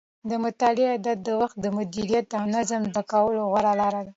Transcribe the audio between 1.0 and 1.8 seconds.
د وخت د